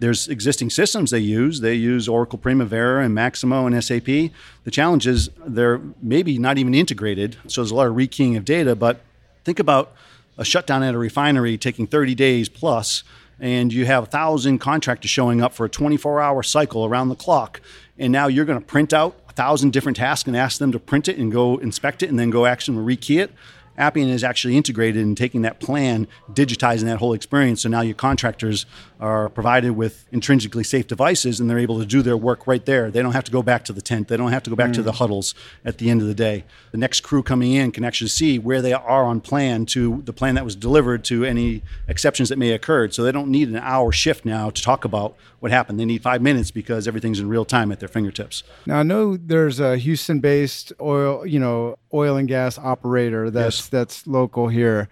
[0.00, 1.60] there's existing systems they use.
[1.60, 4.04] They use Oracle Primavera and Maximo and SAP.
[4.04, 8.44] The challenge is they're maybe not even integrated, so there's a lot of rekeying of
[8.44, 8.76] data.
[8.76, 9.00] But
[9.44, 9.92] think about
[10.36, 13.02] a shutdown at a refinery taking 30 days plus,
[13.40, 17.60] and you have a thousand contractors showing up for a 24-hour cycle around the clock,
[17.98, 20.78] and now you're going to print out a thousand different tasks and ask them to
[20.78, 23.32] print it and go inspect it and then go actually rekey it.
[23.78, 27.62] Appian is actually integrated in taking that plan, digitizing that whole experience.
[27.62, 28.66] So now your contractors
[29.00, 32.90] are provided with intrinsically safe devices and they're able to do their work right there.
[32.90, 34.08] They don't have to go back to the tent.
[34.08, 34.74] They don't have to go back mm.
[34.74, 35.34] to the huddles
[35.64, 36.44] at the end of the day.
[36.72, 40.12] The next crew coming in can actually see where they are on plan to the
[40.12, 42.90] plan that was delivered to any exceptions that may occur.
[42.90, 45.78] So they don't need an hour shift now to talk about what happened.
[45.78, 48.42] They need five minutes because everything's in real time at their fingertips.
[48.66, 53.68] Now I know there's a Houston-based oil, you know, oil and gas operator that's yes.
[53.68, 54.88] that's local here.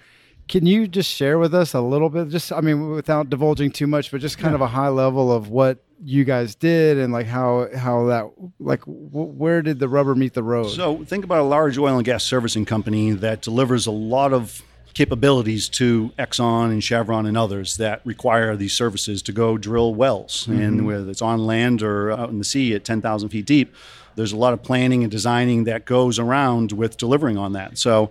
[0.48, 2.28] Can you just share with us a little bit?
[2.28, 4.56] Just, I mean, without divulging too much, but just kind yeah.
[4.56, 8.80] of a high level of what you guys did and like how how that like
[8.80, 10.68] w- where did the rubber meet the road?
[10.68, 14.62] So think about a large oil and gas servicing company that delivers a lot of
[14.96, 20.46] capabilities to Exxon and Chevron and others that require these services to go drill wells,
[20.46, 20.60] mm-hmm.
[20.60, 23.74] and whether it's on land or out in the sea at 10,000 feet deep,
[24.14, 27.76] there's a lot of planning and designing that goes around with delivering on that.
[27.76, 28.10] So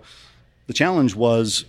[0.68, 1.64] the challenge was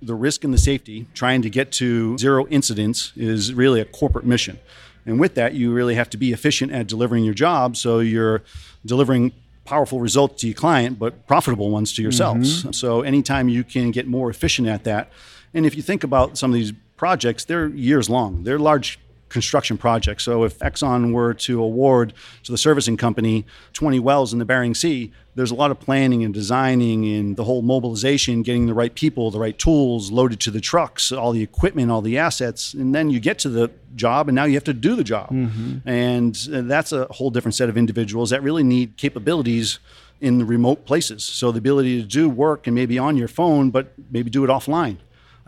[0.00, 1.06] the risk and the safety.
[1.14, 4.58] Trying to get to zero incidents is really a corporate mission.
[5.06, 8.42] And with that, you really have to be efficient at delivering your job so you're
[8.84, 9.32] delivering
[9.64, 12.60] powerful results to your client, but profitable ones to yourselves.
[12.60, 12.72] Mm-hmm.
[12.72, 15.10] So anytime you can get more efficient at that,
[15.54, 18.44] and if you think about some of these projects, they're years long.
[18.44, 20.24] They're large construction projects.
[20.24, 24.74] So if Exxon were to award to the servicing company 20 wells in the Bering
[24.74, 28.92] Sea, there's a lot of planning and designing and the whole mobilization, getting the right
[28.92, 32.92] people, the right tools loaded to the trucks, all the equipment, all the assets, and
[32.92, 35.30] then you get to the job and now you have to do the job.
[35.30, 35.88] Mm-hmm.
[35.88, 36.34] And
[36.68, 39.78] that's a whole different set of individuals that really need capabilities
[40.20, 41.22] in the remote places.
[41.22, 44.48] So the ability to do work and maybe on your phone, but maybe do it
[44.48, 44.96] offline.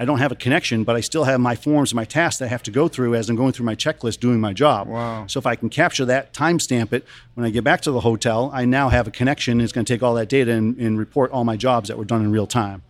[0.00, 2.46] I don't have a connection, but I still have my forms and my tasks that
[2.46, 4.88] I have to go through as I'm going through my checklist doing my job.
[4.88, 5.26] Wow.
[5.26, 8.50] So if I can capture that, timestamp it, when I get back to the hotel,
[8.54, 9.60] I now have a connection.
[9.60, 12.06] It's going to take all that data and, and report all my jobs that were
[12.06, 12.80] done in real time.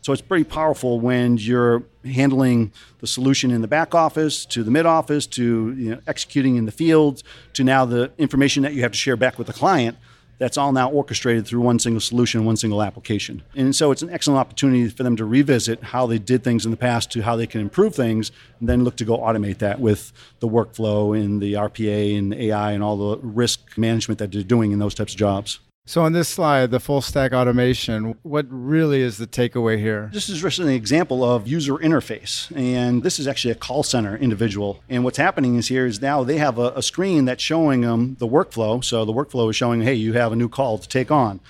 [0.00, 4.70] So it's pretty powerful when you're handling the solution in the back office to the
[4.70, 7.22] mid office to you know, executing in the field
[7.52, 9.98] to now the information that you have to share back with the client
[10.38, 13.42] that's all now orchestrated through one single solution, one single application.
[13.54, 16.70] And so it's an excellent opportunity for them to revisit how they did things in
[16.70, 19.80] the past to how they can improve things, and then look to go automate that
[19.80, 24.42] with the workflow and the RPA and AI and all the risk management that they're
[24.42, 25.60] doing in those types of jobs.
[25.86, 30.08] So on this slide, the full stack automation, what really is the takeaway here?
[30.14, 32.50] This is just an example of user interface.
[32.56, 34.82] And this is actually a call center individual.
[34.88, 38.16] And what's happening is here is now they have a, a screen that's showing them
[38.18, 38.82] the workflow.
[38.82, 41.40] So the workflow is showing, hey, you have a new call to take on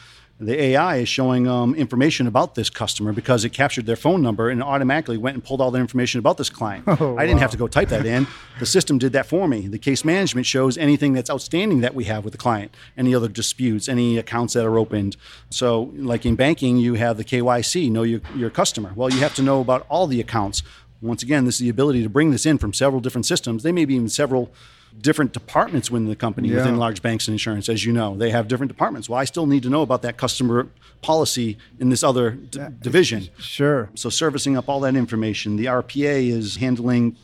[0.41, 4.51] the AI is showing um, information about this customer because it captured their phone number
[4.51, 6.85] and automatically went and pulled all the information about this client.
[7.05, 7.43] Oh, I didn't wow.
[7.43, 8.27] have to go type that in.
[8.61, 9.67] The system did that for me.
[9.67, 13.27] The case management shows anything that's outstanding that we have with the client, any other
[13.29, 15.17] disputes, any accounts that are opened.
[15.51, 18.93] So, like in banking, you have the KYC, know your, your customer.
[18.95, 20.63] Well, you have to know about all the accounts.
[21.03, 23.65] Once again, this is the ability to bring this in from several different systems.
[23.65, 24.53] They may be even several
[25.01, 26.57] different departments within the company yeah.
[26.57, 28.17] within large banks and insurance as you know.
[28.17, 29.09] They have different departments.
[29.09, 30.69] Well i still need to know about that customer
[31.03, 32.71] policy in this other d- yeah.
[32.81, 33.29] division.
[33.39, 33.91] sure.
[33.95, 35.57] So servicing up all that information.
[35.57, 37.17] The rpa is handling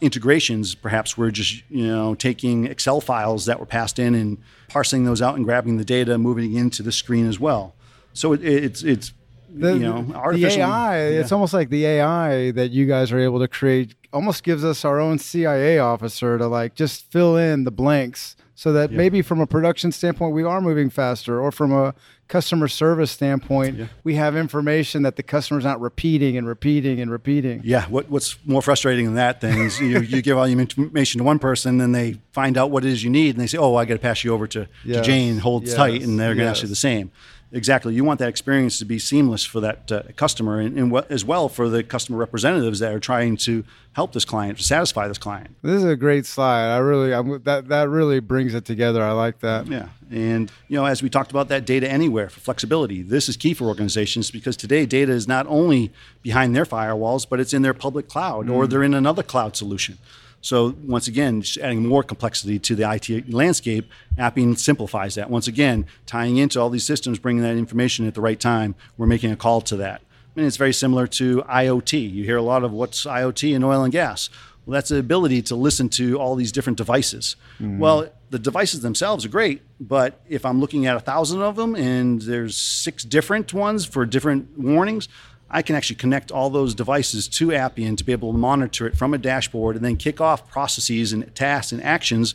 [0.00, 0.74] integrations.
[0.74, 5.22] Perhaps we're just you know taking excel files that were passed in and parsing those
[5.22, 7.74] out and grabbing the data moving it into the screen as well.
[8.12, 9.12] So it, it's it's
[9.54, 11.20] the, you know, the AI, yeah.
[11.20, 14.84] it's almost like the AI that you guys are able to create almost gives us
[14.84, 18.96] our own CIA officer to like just fill in the blanks so that yeah.
[18.96, 21.94] maybe from a production standpoint we are moving faster or from a
[22.28, 23.86] customer service standpoint yeah.
[24.04, 28.38] we have information that the customer's not repeating and repeating and repeating yeah what, what's
[28.46, 31.78] more frustrating than that thing is you, you give all your information to one person
[31.78, 33.94] then they find out what it is you need and they say oh i got
[33.94, 34.98] to pass you over to, yes.
[34.98, 35.74] to jane hold yes.
[35.74, 36.58] tight and they're going to yes.
[36.58, 37.10] ask you the same
[37.54, 37.94] Exactly.
[37.94, 41.22] You want that experience to be seamless for that uh, customer and, and w- as
[41.22, 43.62] well for the customer representatives that are trying to
[43.92, 45.54] help this client, to satisfy this client.
[45.60, 46.74] This is a great slide.
[46.74, 49.02] I really, I'm, that, that really brings it together.
[49.02, 49.66] I like that.
[49.66, 49.88] Yeah.
[50.10, 53.52] And, you know, as we talked about that data anywhere for flexibility, this is key
[53.52, 57.74] for organizations because today data is not only behind their firewalls, but it's in their
[57.74, 58.52] public cloud mm.
[58.54, 59.98] or they're in another cloud solution.
[60.42, 65.30] So once again, just adding more complexity to the IT landscape, Appian simplifies that.
[65.30, 69.06] Once again, tying into all these systems, bringing that information at the right time, we're
[69.06, 70.02] making a call to that.
[70.36, 72.12] And it's very similar to IoT.
[72.12, 74.30] You hear a lot of what's IoT in oil and gas.
[74.66, 77.36] Well, that's the ability to listen to all these different devices.
[77.60, 77.78] Mm-hmm.
[77.78, 81.74] Well, the devices themselves are great, but if I'm looking at a thousand of them
[81.74, 85.08] and there's six different ones for different warnings,
[85.52, 88.96] I can actually connect all those devices to Appian to be able to monitor it
[88.96, 92.34] from a dashboard and then kick off processes and tasks and actions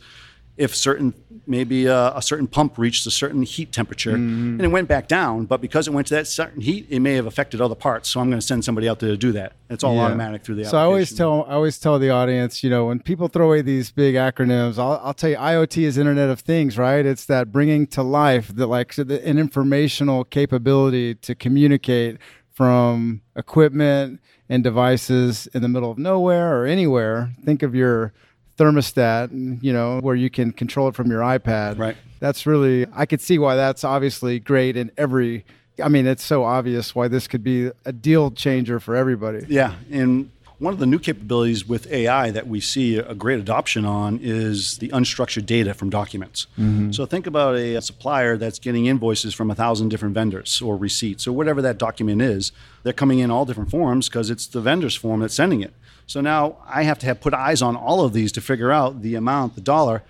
[0.58, 1.14] if certain
[1.46, 4.12] maybe a, a, certain pump reached a certain heat temperature.
[4.12, 4.54] Mm-hmm.
[4.54, 7.14] and it went back down but because it went to that certain heat it may
[7.14, 8.08] have affected other parts.
[8.08, 9.52] So i'm going to send somebody out there to do that.
[9.70, 10.02] It's all yeah.
[10.02, 13.00] automatic through the so i always tell i always tell the audience you know when
[13.00, 16.76] people throw away these big acronyms i'll, I'll tell you iot is internet of things
[16.76, 17.06] right?
[17.06, 22.18] It's that bringing to life that like an informational capability to communicate
[22.58, 28.12] from equipment and devices in the middle of nowhere or anywhere think of your
[28.56, 31.78] thermostat, you know, where you can control it from your iPad.
[31.78, 31.96] Right.
[32.18, 35.44] That's really, I could see why that's obviously great in every,
[35.80, 39.46] I mean, it's so obvious why this could be a deal changer for everybody.
[39.48, 39.74] Yeah.
[39.92, 44.18] And one of the new capabilities with AI that we see a great adoption on
[44.20, 46.48] is the unstructured data from documents.
[46.58, 46.90] Mm-hmm.
[46.90, 51.28] So think about a, supplier that's getting invoices from a thousand different vendors or receipts
[51.28, 52.50] or whatever that document is.
[52.82, 55.72] They're coming in all different forms because it's the vendor's form that's sending it.
[56.06, 59.02] So now I have to have put eyes on all of these to figure out
[59.02, 60.02] the amount, the dollar.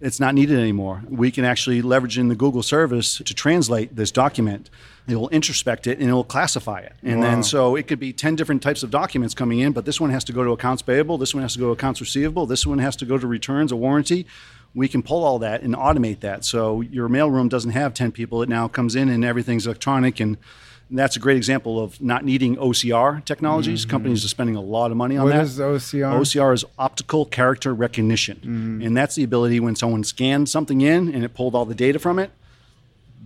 [0.00, 1.02] It's not needed anymore.
[1.08, 4.68] We can actually leverage in the Google service to translate this document.
[5.08, 6.94] It will introspect it and it will classify it.
[7.02, 7.26] And wow.
[7.26, 10.10] then so it could be 10 different types of documents coming in, but this one
[10.10, 12.66] has to go to accounts payable, this one has to go to accounts receivable, this
[12.66, 14.26] one has to go to returns or warranty.
[14.74, 16.44] We can pull all that and automate that.
[16.44, 18.42] So your mailroom doesn't have 10 people.
[18.42, 20.36] It now comes in and everything's electronic and
[20.88, 23.82] and that's a great example of not needing OCR technologies.
[23.82, 23.90] Mm-hmm.
[23.90, 25.38] Companies are spending a lot of money on what that.
[25.38, 26.20] What is OCR?
[26.20, 28.36] OCR is optical character recognition.
[28.36, 28.82] Mm-hmm.
[28.82, 31.98] And that's the ability when someone scanned something in and it pulled all the data
[31.98, 32.30] from it.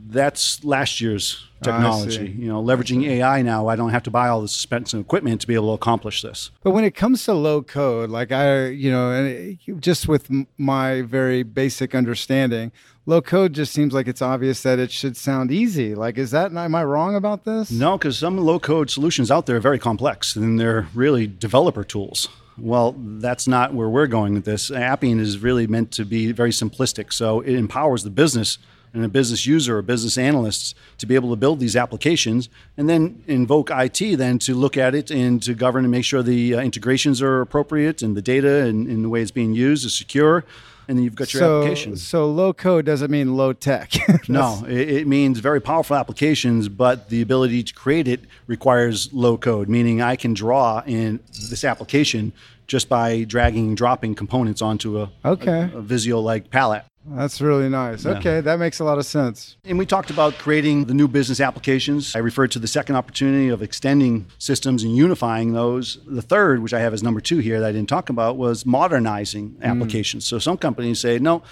[0.08, 2.34] That's last year's technology.
[2.38, 5.46] you know, leveraging AI now, I don't have to buy all this expensive equipment to
[5.46, 6.50] be able to accomplish this.
[6.62, 11.02] But when it comes to low code, like I, you know, and just with my
[11.02, 12.72] very basic understanding,
[13.06, 15.94] low code just seems like it's obvious that it should sound easy.
[15.94, 17.70] Like, is that, am I wrong about this?
[17.70, 21.84] No, because some low code solutions out there are very complex and they're really developer
[21.84, 22.28] tools.
[22.58, 24.70] Well, that's not where we're going with this.
[24.70, 27.12] Appian is really meant to be very simplistic.
[27.12, 28.58] So it empowers the business
[28.92, 32.88] and a business user or business analysts to be able to build these applications and
[32.88, 36.54] then invoke IT then to look at it and to govern and make sure the
[36.54, 39.94] uh, integrations are appropriate and the data and, and, the way it's being used is
[39.94, 40.44] secure.
[40.88, 41.96] And then you've got your so, application.
[41.96, 43.92] So low code doesn't mean low tech.
[44.28, 49.36] no, it, it means very powerful applications, but the ability to create it requires low
[49.36, 52.32] code, meaning I can draw in this application
[52.66, 55.70] just by dragging and dropping components onto a, okay.
[55.72, 56.84] a, a Visio like palette.
[57.06, 58.04] That's really nice.
[58.04, 58.12] Yeah.
[58.12, 59.56] Okay, that makes a lot of sense.
[59.64, 62.14] And we talked about creating the new business applications.
[62.14, 65.98] I referred to the second opportunity of extending systems and unifying those.
[66.06, 68.66] The third, which I have as number two here that I didn't talk about, was
[68.66, 69.62] modernizing mm.
[69.62, 70.24] applications.
[70.24, 70.28] Mm.
[70.28, 71.42] So some companies say, no,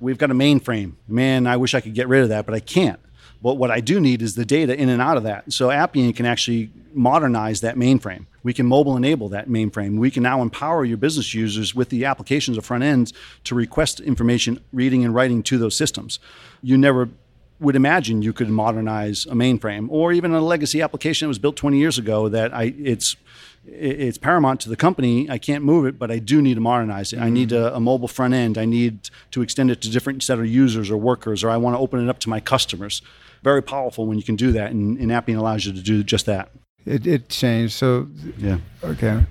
[0.00, 0.92] we've got a mainframe.
[1.08, 3.00] Man, I wish I could get rid of that, but I can't.
[3.42, 5.52] But what I do need is the data in and out of that.
[5.52, 8.26] So Appian can actually modernize that mainframe.
[8.44, 9.98] We can mobile enable that mainframe.
[9.98, 13.12] We can now empower your business users with the applications or front ends
[13.44, 16.20] to request information, reading and writing to those systems.
[16.62, 17.08] You never
[17.58, 21.56] would imagine you could modernize a mainframe or even a legacy application that was built
[21.56, 23.16] 20 years ago that I it's
[23.64, 25.30] it's paramount to the company.
[25.30, 27.16] I can't move it, but I do need to modernize it.
[27.16, 27.24] Mm-hmm.
[27.24, 28.58] I need a, a, mobile front end.
[28.58, 31.76] I need to extend it to different set of users or workers, or I want
[31.76, 33.02] to open it up to my customers.
[33.42, 36.26] Very powerful when you can do that, and, and Appian allows you to do just
[36.26, 36.50] that.
[36.86, 37.74] It, it changed.
[37.74, 39.24] So yeah, okay.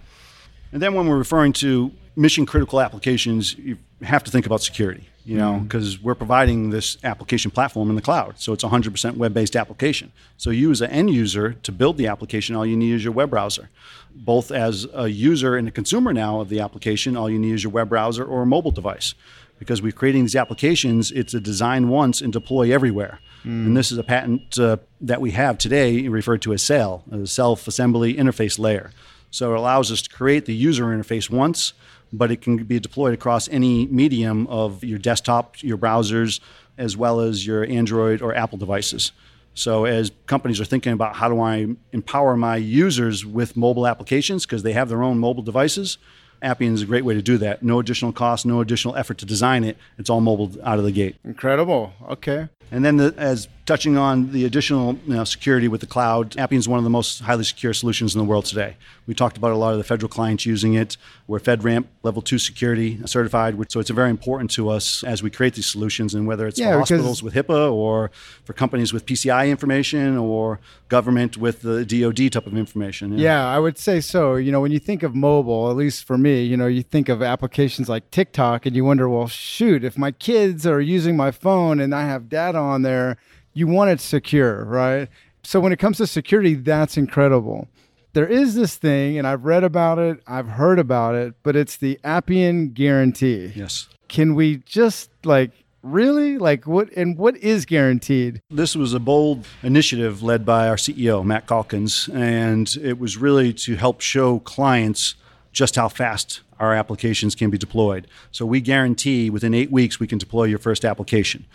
[0.72, 5.08] And then when we're referring to mission critical applications, you have to think about security.
[5.24, 6.08] You know, because mm-hmm.
[6.08, 10.12] we're providing this application platform in the cloud, so it's 100% web-based application.
[10.36, 13.14] So you, as an end user, to build the application, all you need is your
[13.14, 13.70] web browser.
[14.16, 17.64] Both as a user and a consumer now of the application, all you need is
[17.64, 19.14] your web browser or a mobile device
[19.62, 21.12] because we're creating these applications.
[21.12, 23.20] It's a design once and deploy everywhere.
[23.46, 23.68] Mm.
[23.68, 27.28] And this is a patent uh, that we have today referred to as SAIL, a
[27.28, 28.90] self assembly interface layer.
[29.30, 31.74] So it allows us to create the user interface once,
[32.12, 36.40] but it can be deployed across any medium of your desktop, your browsers,
[36.80, 39.12] as well as your Android or Apple devices.
[39.54, 44.48] So as companies are thinking about how do I empower my users with mobile applications
[44.48, 46.00] because they have their own mobile devices,
[46.42, 47.64] Appian is a great way to do that.
[47.64, 49.78] No additional cost, no additional effort to design it.
[49.98, 51.16] It's all mobile out of the gate.
[51.24, 51.94] Incredible.
[52.10, 52.50] Okay.
[52.72, 56.60] And then, the, as touching on the additional you know, security with the cloud, Appian
[56.60, 58.78] is one of the most highly secure solutions in the world today.
[59.08, 60.96] We talked about a lot of the federal clients using it.
[61.28, 65.56] We're FedRAMP level two security certified, so it's very important to us as we create
[65.56, 66.16] these solutions.
[66.16, 68.10] And whether it's yeah, for hospitals with HIPAA, or
[68.46, 73.18] for companies with PCI information, or government with the DoD type of information.
[73.18, 73.24] Yeah.
[73.24, 74.36] yeah, I would say so.
[74.36, 77.10] You know, when you think of mobile, at least for me, you know, you think
[77.10, 81.32] of applications like TikTok, and you wonder, well, shoot, if my kids are using my
[81.32, 83.18] phone and I have data on there,
[83.54, 85.10] you want it secure, right?
[85.44, 87.68] So when it comes to security, that's incredible.
[88.14, 91.78] There is this thing, and I've read about it, I've heard about it, but it's
[91.78, 93.54] the Appian guarantee.
[93.56, 93.88] Yes.
[94.08, 95.52] Can we just like
[95.84, 100.76] really like what and what is guaranteed this was a bold initiative led by our
[100.76, 105.16] ceo matt calkins and it was really to help show clients
[105.52, 110.08] just how fast our applications can be deployed so we guarantee within eight weeks we
[110.08, 111.46] can deploy your first application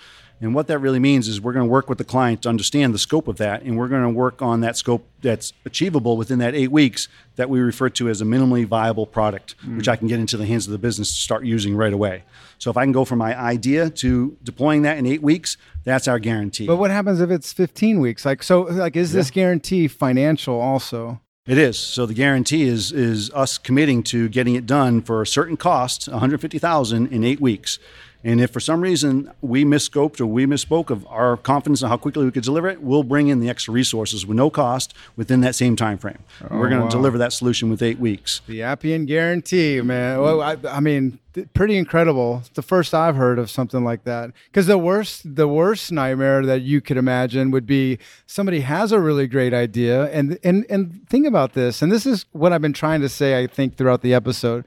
[0.40, 2.92] and what that really means is we're going to work with the client to understand
[2.92, 6.38] the scope of that, and we're going to work on that scope that's achievable within
[6.40, 9.78] that eight weeks that we refer to as a minimally viable product, mm.
[9.78, 12.24] which I can get into the hands of the business to start using right away.
[12.58, 16.06] So if I can go from my idea to deploying that in eight weeks, that's
[16.06, 16.66] our guarantee.
[16.66, 18.26] But what happens if it's 15 weeks?
[18.26, 19.20] Like, so, like, is yeah.
[19.20, 21.20] this guarantee financial also?
[21.46, 21.78] It is.
[21.78, 26.08] So the guarantee is is us committing to getting it done for a certain cost,
[26.08, 27.78] 150,000 in 8 weeks.
[28.24, 31.96] And if for some reason we misscoped or we misspoke of our confidence in how
[31.96, 35.40] quickly we could deliver it, we'll bring in the extra resources with no cost within
[35.42, 36.18] that same time frame.
[36.42, 36.90] Oh, We're going to wow.
[36.90, 38.40] deliver that solution with eight weeks.
[38.46, 40.20] The Appian guarantee, man.
[40.20, 41.18] Well, I, I mean,
[41.54, 42.38] pretty incredible.
[42.40, 44.32] It's the first I've heard of something like that.
[44.46, 49.00] Because the worst, the worst nightmare that you could imagine would be somebody has a
[49.00, 51.82] really great idea, and and and think about this.
[51.82, 53.40] And this is what I've been trying to say.
[53.40, 54.64] I think throughout the episode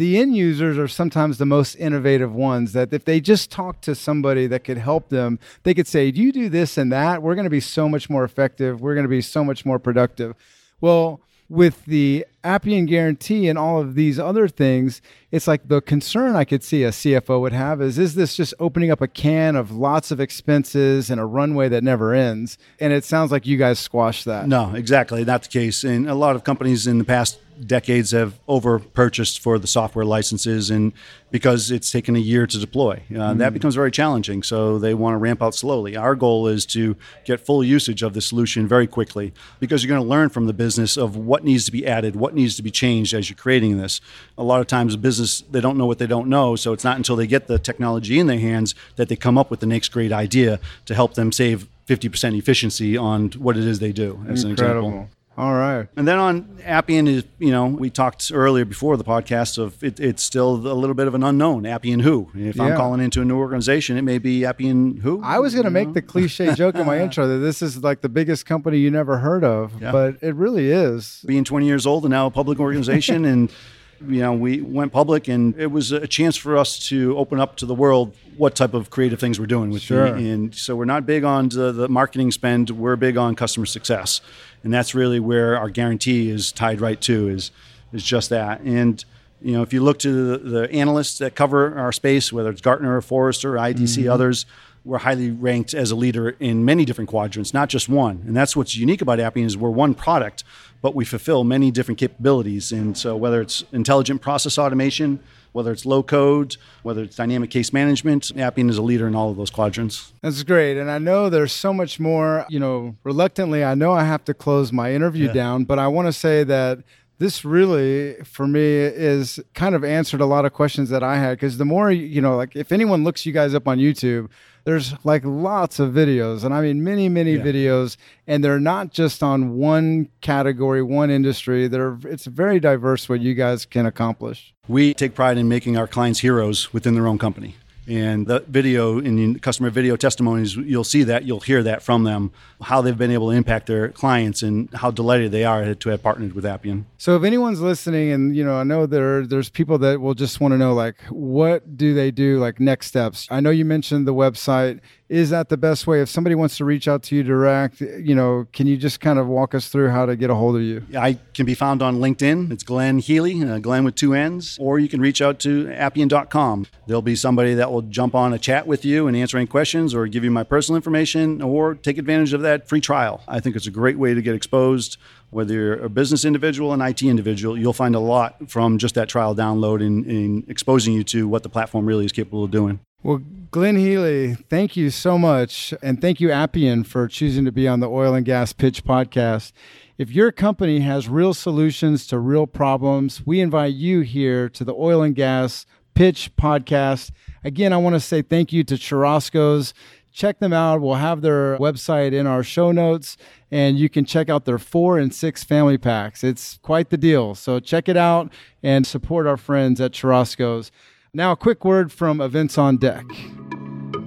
[0.00, 3.94] the end users are sometimes the most innovative ones that if they just talk to
[3.94, 7.22] somebody that could help them, they could say, Do you do this and that?
[7.22, 8.80] We're going to be so much more effective.
[8.80, 10.34] We're going to be so much more productive.
[10.80, 11.20] Well,
[11.50, 16.44] with the Appian guarantee and all of these other things, it's like the concern I
[16.44, 19.70] could see a CFO would have is is this just opening up a can of
[19.70, 22.56] lots of expenses and a runway that never ends?
[22.78, 24.48] And it sounds like you guys squashed that.
[24.48, 25.26] No, exactly.
[25.26, 25.84] Not the case.
[25.84, 30.04] And a lot of companies in the past decades have over purchased for the software
[30.04, 30.92] licenses and
[31.30, 33.38] because it's taken a year to deploy uh, mm.
[33.38, 36.96] that becomes very challenging so they want to ramp out slowly our goal is to
[37.24, 40.52] get full usage of the solution very quickly because you're going to learn from the
[40.52, 43.78] business of what needs to be added what needs to be changed as you're creating
[43.78, 44.00] this
[44.38, 46.96] a lot of times business they don't know what they don't know so it's not
[46.96, 49.90] until they get the technology in their hands that they come up with the next
[49.90, 54.44] great idea to help them save 50% efficiency on what it is they do as
[54.44, 54.88] Incredible.
[54.88, 55.88] an example all right.
[55.96, 59.98] And then on Appian is, you know, we talked earlier before the podcast of it,
[59.98, 61.64] it's still a little bit of an unknown.
[61.64, 62.30] Appian who?
[62.34, 62.64] If yeah.
[62.64, 65.22] I'm calling into a new organization, it may be Appian who.
[65.22, 65.94] I was going to make know?
[65.94, 69.18] the cliche joke in my intro that this is like the biggest company you never
[69.18, 69.92] heard of, yeah.
[69.92, 71.24] but it really is.
[71.26, 73.50] Being 20 years old and now a public organization and
[74.06, 77.56] you know, we went public, and it was a chance for us to open up
[77.56, 80.06] to the world what type of creative things we're doing with sure.
[80.06, 84.20] And so we're not big on the, the marketing spend; we're big on customer success,
[84.64, 87.50] and that's really where our guarantee is tied right to is
[87.92, 88.60] is just that.
[88.60, 89.04] And
[89.42, 92.60] you know, if you look to the, the analysts that cover our space, whether it's
[92.60, 94.10] Gartner or Forrester, IDC, mm-hmm.
[94.10, 94.46] others
[94.84, 98.22] we're highly ranked as a leader in many different quadrants, not just one.
[98.26, 100.42] And that's what's unique about Appian is we're one product,
[100.82, 102.72] but we fulfill many different capabilities.
[102.72, 105.20] And so whether it's intelligent process automation,
[105.52, 109.30] whether it's low code, whether it's dynamic case management, Appian is a leader in all
[109.30, 110.12] of those quadrants.
[110.22, 110.76] That's great.
[110.76, 114.34] And I know there's so much more, you know, reluctantly, I know I have to
[114.34, 115.32] close my interview yeah.
[115.32, 116.78] down, but I want to say that
[117.20, 121.36] this really for me is kind of answered a lot of questions that I had
[121.36, 124.28] because the more you know like if anyone looks you guys up on YouTube
[124.64, 127.42] there's like lots of videos and I mean many many yeah.
[127.42, 133.20] videos and they're not just on one category one industry they're it's very diverse what
[133.20, 134.54] you guys can accomplish.
[134.66, 137.54] We take pride in making our clients heroes within their own company.
[137.88, 142.30] And the video in customer video testimonies, you'll see that, you'll hear that from them,
[142.60, 146.02] how they've been able to impact their clients and how delighted they are to have
[146.02, 146.86] partnered with Appian.
[146.98, 150.40] So if anyone's listening and you know, I know there there's people that will just
[150.40, 153.26] want to know like what do they do like next steps.
[153.30, 156.00] I know you mentioned the website is that the best way?
[156.00, 159.18] If somebody wants to reach out to you direct you know can you just kind
[159.18, 160.86] of walk us through how to get a hold of you?
[160.96, 162.50] I can be found on linkedin.
[162.50, 164.56] It's glenn healy uh, glenn with two n's.
[164.58, 168.38] Or you can reach out to appian.com there'll be somebody that will jump on a
[168.38, 171.98] chat with you and answer any questions or give you my personal information or take
[171.98, 173.22] advantage of that free trial.
[173.28, 174.96] I think it's a great way to get exposed
[175.30, 179.08] Whether you're a business individual, an IT individual, you'll find a lot from just that
[179.08, 182.80] trial download and, and exposing you to what the platform really is capable of doing.
[183.02, 183.22] Well,
[183.52, 185.74] Glenn Healy, thank you so much.
[185.82, 189.50] And thank you, Appian, for choosing to be on the Oil and Gas Pitch podcast.
[189.98, 194.72] If your company has real solutions to real problems, we invite you here to the
[194.72, 197.10] Oil and Gas Pitch podcast.
[197.42, 199.74] Again, I want to say thank you to Churrasco's.
[200.12, 200.80] Check them out.
[200.80, 203.16] We'll have their website in our show notes,
[203.50, 206.22] and you can check out their four and six family packs.
[206.22, 207.34] It's quite the deal.
[207.34, 208.32] So check it out
[208.62, 210.70] and support our friends at Churrasco's.
[211.12, 213.04] Now, a quick word from Events on Deck.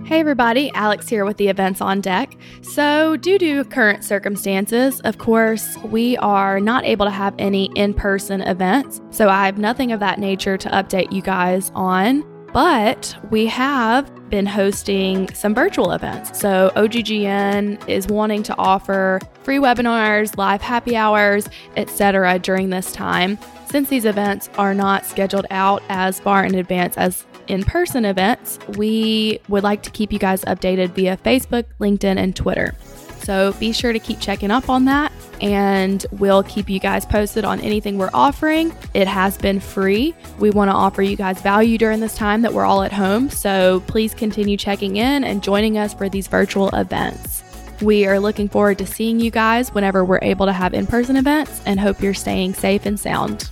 [0.06, 2.36] Hey everybody, Alex here with the events on deck.
[2.62, 7.94] So, due to current circumstances, of course, we are not able to have any in
[7.94, 9.00] person events.
[9.12, 12.26] So, I have nothing of that nature to update you guys on.
[12.52, 16.38] But we have been hosting some virtual events.
[16.38, 21.48] So, OGGN is wanting to offer free webinars, live happy hours,
[21.78, 22.40] etc.
[22.40, 23.40] during this time.
[23.70, 28.60] Since these events are not scheduled out as far in advance as in person events,
[28.78, 32.76] we would like to keep you guys updated via Facebook, LinkedIn, and Twitter.
[33.20, 37.46] So be sure to keep checking up on that, and we'll keep you guys posted
[37.46, 38.76] on anything we're offering.
[38.94, 40.14] It has been free.
[40.40, 43.30] We want to offer you guys value during this time that we're all at home.
[43.30, 47.44] So please continue checking in and joining us for these virtual events.
[47.82, 51.16] We are looking forward to seeing you guys whenever we're able to have in person
[51.16, 53.50] events and hope you're staying safe and sound.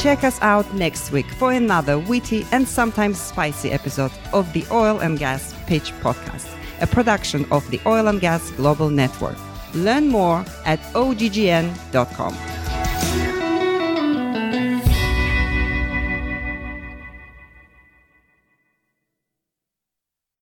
[0.00, 5.00] Check us out next week for another witty and sometimes spicy episode of the Oil
[5.00, 6.48] and Gas Pitch Podcast,
[6.80, 9.36] a production of the Oil and Gas Global Network.
[9.74, 12.34] Learn more at oggn.com.